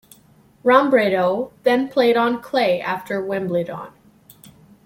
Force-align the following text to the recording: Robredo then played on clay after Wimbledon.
Robredo 0.65 1.51
then 1.61 1.87
played 1.87 2.17
on 2.17 2.41
clay 2.41 2.81
after 2.81 3.21
Wimbledon. 3.23 3.89